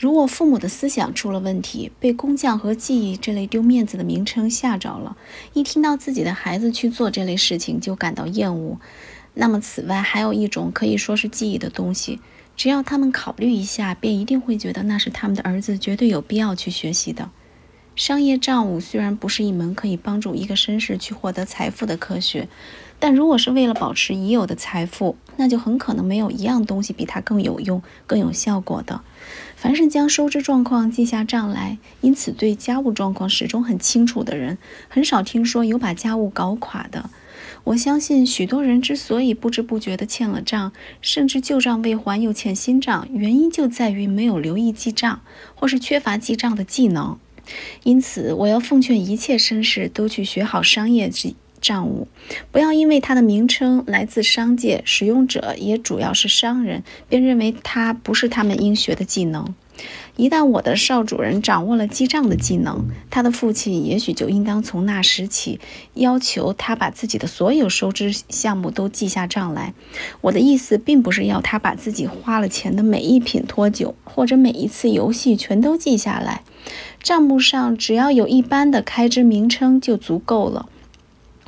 [0.00, 5.14] 如果父母的思想出了问题，被工匠和技艺这类丢面子的名称吓着了，
[5.52, 8.78] 一听到自己的孩子去做这类事情就感到厌恶，
[9.34, 12.18] 那么此外还有一种可以说是记忆的东西，
[12.56, 17.30] 只要他们考虑一下，便一定会觉得那是他们的儿子绝对有必要去学习的。
[17.96, 22.48] 商业账务虽然不是一门可以帮助一个绅士去获得财富的科学，
[22.98, 29.02] 但如果是为了保持已有的财富，那就很可能没有一样东西比它更有用、更有效果的。
[29.54, 34.56] 凡是将收支状况记下账来，因此对家务状况始终很清楚的人，
[34.88, 37.10] 很少听说有把家务搞垮的。
[37.64, 40.72] 我相信许多人之所以不知不觉地欠了账，
[41.02, 45.20] 甚至旧账未还又欠新账，原因就在于没有留意记账，
[45.54, 47.18] 或是缺乏记账的技能。
[47.82, 52.08] 因此，我要奉劝一切绅士都去学好商业之账务，
[52.50, 59.54] 不要因为它的名称来自商界，使用者也主要是商人，便认为它不是他们应学的技能。
[60.16, 65.60] 一旦我的少主人掌握了记账的技能，他的父亲也许就应当从那时起
[65.94, 69.72] 要求他把自己的所有收支项目都记下账来。
[70.20, 76.42] 我的意思并不是要他把自己花了钱的每一品脱酒或者每一次游戏全都记下来。
[77.02, 80.68] 账目上只要有一般的开支名称就足够了。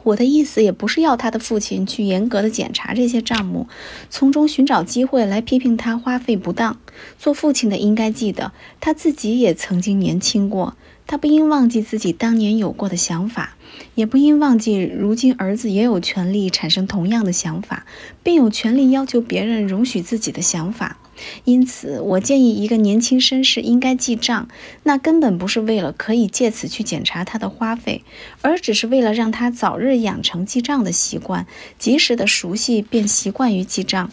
[0.05, 3.69] 我的意思也不是要他的父亲去严格的检查这些账目，
[4.11, 6.78] 从中寻找机会来批评他花费不当。
[7.19, 13.56] 做父亲的应该记得，他自己也曾经年轻过，他不应忘记自己当年有过的想法，
[13.94, 17.87] 也不应忘记如今儿子也有权利产生同样的想法，
[18.22, 20.98] 并有权利要求别人容许自己的想法。
[21.45, 24.48] 因此，我建议一个年轻绅士应该记账，
[24.83, 28.03] 那根本不是为了可以借此去检查他的花费，
[28.41, 31.47] 而只是为了让他早日养成记账的习惯，
[31.78, 34.11] 及时的熟悉便习惯于记账。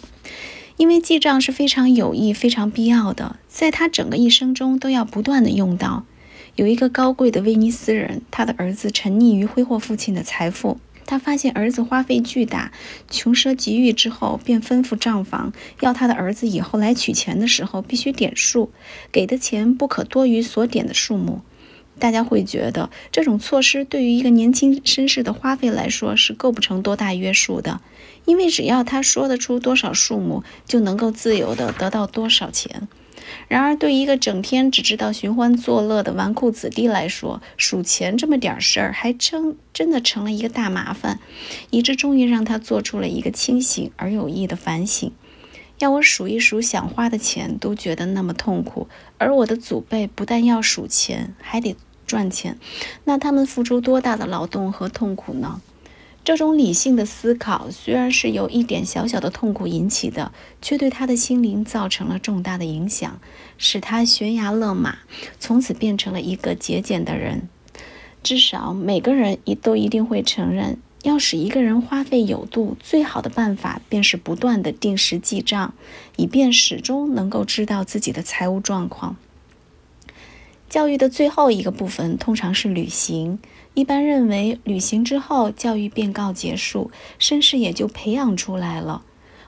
[0.78, 6.06] 因为记账是非常有益、非常必要的，在他整个一生中都要不断的用到。
[6.56, 10.80] 有一个高贵的威尼斯人，他的儿子沉溺于挥霍父亲的财富。
[11.09, 12.72] 他发现儿子花费巨大，
[13.09, 18.72] 穷奢极欲之后，便吩咐账房要他的儿子以后来取钱的时候必须点数，
[19.12, 21.42] 给的钱不可多于所点的数目。
[21.98, 27.81] 大家会觉得这种措施对于一个年轻绅士的花费来说是构不成多大约束的，
[28.25, 32.88] 因为只要他说得出多少数目，就能够自由地得到多少钱。
[33.47, 41.19] 然而，对一个整天只知道寻欢作乐的纨绔子弟来说，数钱这么点事儿，还真真的成了一个大麻烦，
[41.69, 45.12] 以致终于让他做出了一个清醒而有益的反省。
[45.79, 48.88] 要我数一数想花的钱，都觉得那么痛苦。
[49.18, 51.75] 而我的祖辈不但要数钱，还得
[52.06, 52.57] 赚钱，
[53.06, 55.62] 那他们付出多大的劳动和痛苦呢？
[56.29, 60.31] 这种理性的思考虽然是由一点小小的痛苦引起的，
[60.62, 63.19] 却对他的心灵造成了重大的影响，
[63.57, 65.00] 使他悬崖勒马，
[65.39, 67.50] 从此变成了一个节俭的人。
[68.22, 75.73] 至少每个人一都一定会承认，要使一个人花费有度，最好的办法便是不断的定时记账，
[76.16, 79.16] 以便始终能够知道自己的财务状况。
[80.69, 83.40] 教育的最后一个部分通常是旅行。
[83.74, 89.03] 一般认为，旅行之后教育便告结束，绅士也就培养出来了。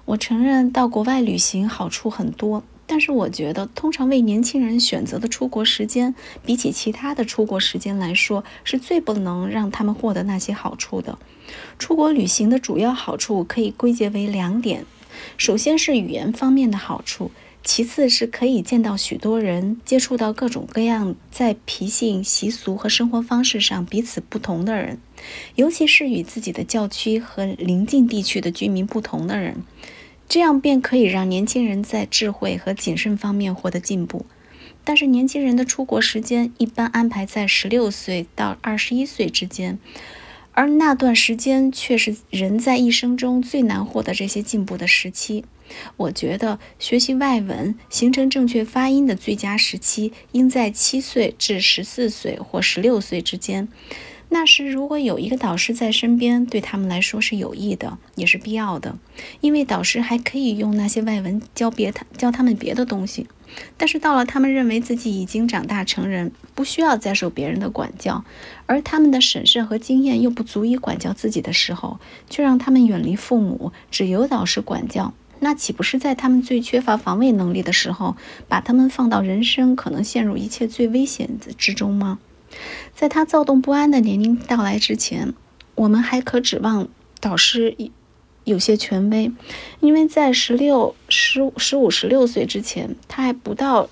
[0.05, 11.19] 我承认到国外旅行好处很多，但是我觉得通常为年轻人选择的出国时间，比起其他的出国时间来说，是最不能让他们获得那些好处的。
[11.77, 14.85] 出国旅行的主要好处可以归结为两点：
[15.37, 17.29] 首先是语言方面的好处。
[17.63, 24.99] 其次是可以见到许多人，接触到各种各样在脾性、习俗和生活方式上彼此不同的人，
[25.55, 29.63] 尤其是与自己的教区和邻近地区的居民不同的人，
[30.27, 34.25] 这样便可以让年轻人在智慧和谨慎方面获得进步。
[34.83, 39.77] 但是，年轻人的出国时间一般安排在十六岁到二十一岁之间，
[40.53, 45.45] 而那段时间却是人在一生中最难获得这些进步的时期。
[45.97, 53.67] 我觉得学习外文、形成正确发音的最佳时期，应在七岁至十四岁或十六岁之间。
[54.33, 58.97] 那时，如果有一个导师在身边，对他们来说是有益的，也是必要的，
[59.41, 63.27] 因为导师还可以用那些外文教别他教他们别的东西。
[63.75, 68.23] 但是到了他们认为自己已经长大成人，不需要再受别人的管教，
[68.67, 71.99] 而他们的审慎和经验又不足以管教自己的时候，
[72.29, 75.13] 却让他们远离父母，只由导师管教。
[75.43, 78.15] 那岂不是在他们最缺乏防卫能力的时候，
[78.47, 82.19] 把他们放到人生可能陷入一切最危险的之中吗？
[82.93, 85.33] 在他躁动不安的年龄到来之前，
[85.73, 86.87] 我们还可指望
[87.19, 87.75] 导师
[88.43, 89.31] 有些权威，
[89.79, 93.89] 因为在十六、十五、十五、十六岁之前，他还不到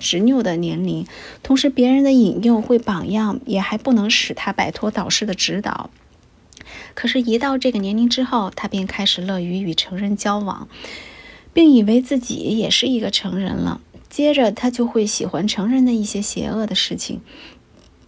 [0.00, 1.06] 执拗的年龄，
[1.44, 5.90] 同时别人的引诱会榜样，也还不能使他摆脱导师的指导。
[6.98, 10.66] 可是，一到这个年龄之后，他便开始乐于与成人交往，
[11.52, 13.80] 并以为自己也是一个成人了。
[14.10, 17.20] 接着，他就会喜欢成人的一些邪恶的事情。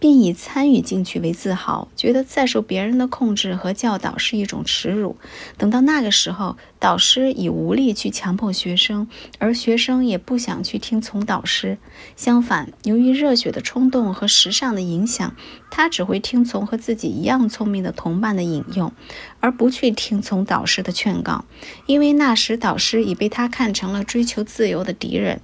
[0.01, 5.15] 并以参与进去为自豪，觉得再受别人的控制和教导是一种耻辱。
[5.59, 9.07] 等到那个时候，导师已无力去强迫学生，
[9.37, 11.77] 而学生也不想去听从导师。
[12.15, 15.35] 相反，由于热血的冲动和时尚的影响，
[15.69, 18.91] 他只会听从和自己一样聪明的同伴的引诱，
[19.39, 21.45] 而不去听从导师的劝告，
[21.85, 25.41] 因为那时导师已被他看成了追求自由的敌人。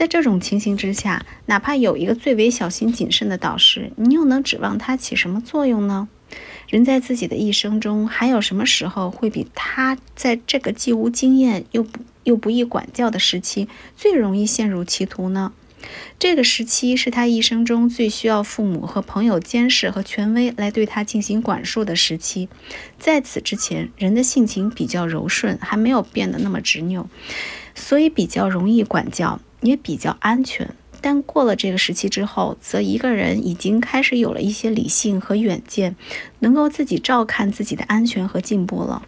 [0.00, 6.08] 在这种情形之下，哪怕有一个最为小心谨慎的导师，你又能指望他起什么作用呢？
[6.70, 15.52] 人在自己的一生中，还有什么时候会比他在这个既无经验又不又不易管教的时期最容易陷入歧途呢？
[16.18, 22.48] 这个时期是他一生中最需要父母和朋友监视和权威来对他进行管束的时期。
[22.98, 27.06] 在此之前，人的性情比较柔顺，还没有变得那么执拗，
[27.74, 29.38] 所以比较容易管教。
[29.60, 35.96] 也比较安全，但过了这个时期之后，则一个人已经开始有了一些理性和远见，
[36.40, 39.02] 能够自己照看自己的安全和进步了。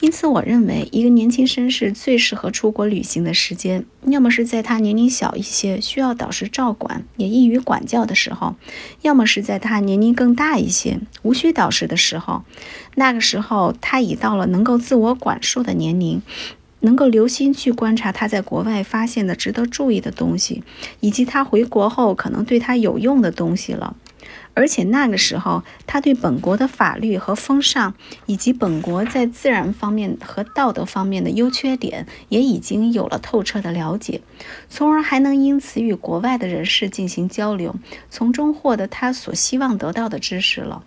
[0.00, 8.56] 因此，我认为一个年轻绅士最适合出国旅行的时间，要么是在他年龄小一些，需要导师照管，也易于管教的时候；
[9.00, 12.44] 要么是在他年龄更大一些，无需导师的时候。
[12.96, 16.20] 那个时候，他已到了能够自我管束的年龄。
[16.84, 20.62] 能够留心去观察他在国外发现的值得注意的东西，
[21.00, 23.96] 以及他回国后可能对他有用的东西了。
[24.56, 27.94] 而且那个时候，他对本国的法律和风尚，
[28.26, 34.20] 以及本国在自然方面和道德方面的优缺点，也已经有了透彻的了解，
[34.68, 37.74] 从而还能因此与国外的人士进行交流，
[38.10, 40.84] 从中获得他所希望得到的知识了。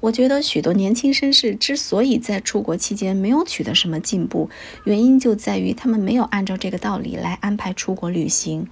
[0.00, 4.50] 我觉得许多年轻绅士之所以在出国期间没有取得什么进步，
[4.84, 8.68] 原因就在于他们没有按照这个道理来安排出国旅行。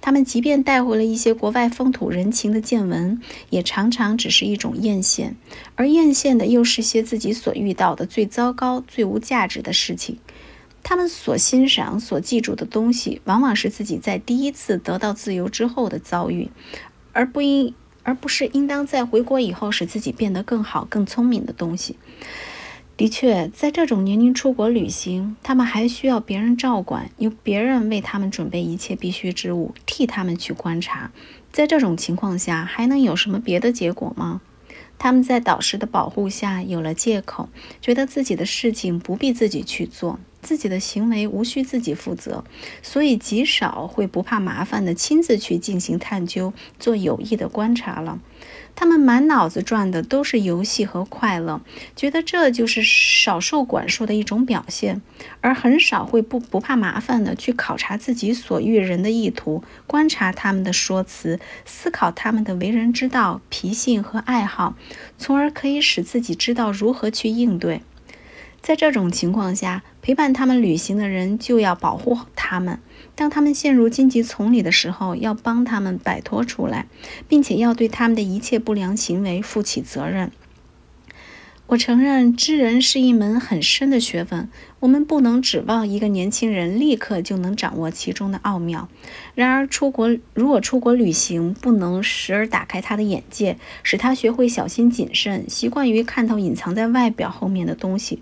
[0.00, 3.20] 他们即便带回了一些国外风土人情的见闻，
[3.50, 5.32] 也常常只是一种艳羡，
[5.74, 10.18] 而艳羡的又是些自己所遇到的最糟糕、最无价值的事情。
[10.84, 16.48] 他们所欣赏、所记住的东西，往往是自己在第一次得到自由之后的遭遇，
[17.12, 17.74] 而不应。
[18.08, 21.96] 而不是应当在回国以后使自己变得更好、更聪明的东西。
[22.96, 31.10] 的确，在这种年龄出国旅行，他们还需要别人照管，由别人为他们准备一切必须之物，替他们去观察。
[31.52, 34.40] 在这种情况下，还能有什么别的结果吗？
[34.96, 37.50] 他们在导师的保护下有了借口，
[37.82, 40.18] 觉得自己的事情不必自己去做。
[40.42, 42.44] 自己的行为无需自己负责，
[42.82, 48.18] 所以极少会不怕麻烦的亲自去进行探究、做有益的观察了。
[48.76, 51.60] 他们满脑子转的都是游戏和快乐，
[51.96, 55.02] 觉得这就是少受管束的一种表现，
[55.40, 64.76] 而很少会不不怕麻烦的去考察自己所遇人的意图，观察他们的说辞，思考他们的为人之道、脾性和爱好，
[65.18, 67.82] 从而可以使自己知道如何去应对。
[68.60, 72.80] 在这种情况下，陪伴他们旅行的人就要保护他们。
[73.14, 76.86] 当他们陷入荆棘丛里的时候，要帮他们摆脱出来，
[77.28, 80.30] 并且要对他们的一切不良行为负起责任。
[81.68, 84.48] 我承认，知人是一门很深的学问，
[84.80, 88.88] 我们不能指望一个年轻人立刻就能掌握其中的奥妙。
[89.34, 98.20] 然而，出国如果出国旅行不能时而打开他的眼界，使他学会小心谨慎，习惯于看到隐藏在外表后面的东西，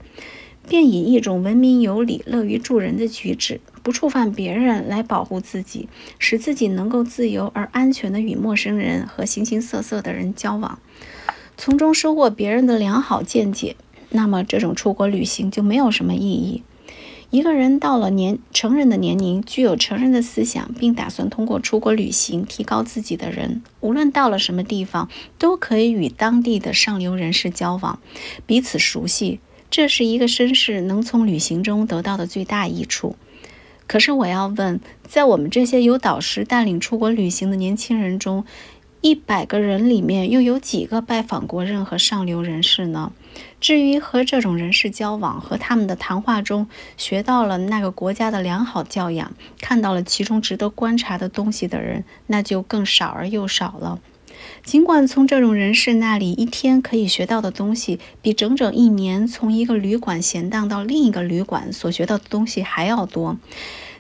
[0.69, 5.89] 便以一种文明有礼、乐于助人的举止，不触犯别人来保护自己，
[6.19, 10.81] 使自己能够自由而安全地与陌生人和形形色色的人交往。
[11.57, 13.77] 从中收获别人的良好见解，
[14.11, 16.63] 那么这种出国旅行就没有什么意义。
[17.31, 25.09] 一个人到了年成人的年龄，具有成人的思想，并打算通过出国旅行提高自己的人，无论到了什么地方，
[25.39, 27.99] 都可以与当地的上流人士交往，
[28.47, 29.41] 彼此熟悉。
[29.69, 33.17] 这是一个绅士能从旅行中得到的最大益处。
[33.89, 38.45] 可是我要问，在我们这些有导师带领出国旅行的年轻人中，
[39.01, 43.13] 一百个人里面又有几个拜访过任何上流人士呢？
[43.61, 54.01] 至于和这种人士交往，和他们的谈话中学到了那个国家的良好教养，看到了其中值得观察的东西的人，那就更少而又少了。
[54.65, 63.39] 尽管从这种人士那里一天可以学到的东西，比整整一年从一个旅馆闲荡到另一个旅馆所学到的东西还要多，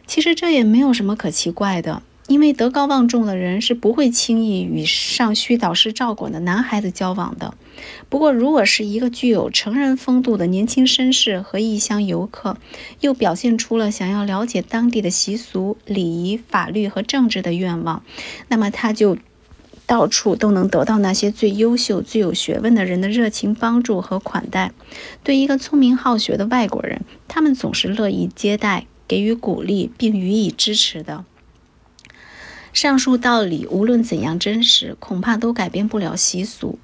[0.06, 2.02] 其实这也没有什么可奇怪的。
[2.28, 7.54] 因为德高望重的人是不会轻易与尚需导师照管的男孩子交往的。
[8.08, 12.56] 不过，如果是一个具有成人风度的年轻绅士和异乡游客，
[13.00, 18.02] 又表现出了想要了解当地的习俗、礼仪、法律和政治的愿望，
[18.48, 19.16] 那么他就
[19.86, 24.72] 到处都能得到那些最优秀、最有学问的人的热情帮助和款待。
[25.22, 31.24] 对一个聪明好学的外国人，他们总是乐意接待、给予鼓励并予以支持的。
[32.76, 36.78] 上述道理无论怎样真实，恐怕都改变不了习俗。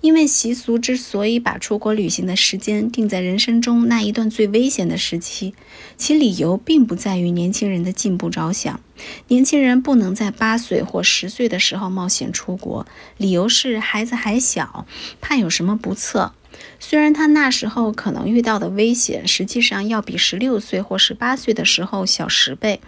[0.00, 5.54] 因为习俗之所以把出国旅行的时间定在人生中那一段最危险的时期，
[5.98, 8.80] 其理由并不在于年轻人的进步着想。
[9.28, 12.86] 年轻人不能在八岁或十岁的时候冒险出国，
[13.18, 14.86] 理由是孩子还小，
[15.20, 16.32] 怕有什么不测。
[16.78, 22.80] 虽然他那时候可能遇到的危险，实际上要比十六岁或十八岁的时候小十倍，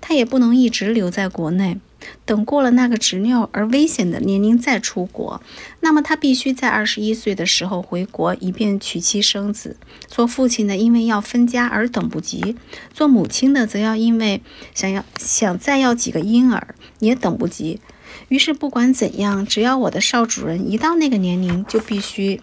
[0.00, 1.78] 他也不能一直留在国内。
[2.26, 5.40] 等过了那个执拗而危险的年龄再出国，
[5.80, 9.78] 那么他必须在二十一岁的时候回国，以便娶妻生子。
[10.06, 12.56] 做父亲的因为要分家而等不及，
[12.92, 14.42] 做母亲的则要因为
[14.74, 17.80] 想要想再要几个婴儿也等不及。
[18.28, 22.42] 于是不管怎样，只要我的少主人一到那个年龄，就必须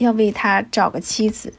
[0.00, 1.54] 要为他找个妻子。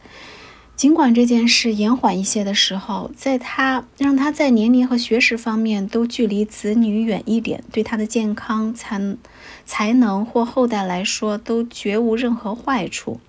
[0.75, 9.15] 尽管这件事延缓一些的时候，在他让他在年龄和学识方面都距离子女远一点，对他的健康、才
[9.63, 13.19] 才能或后代来说都绝无任何坏处。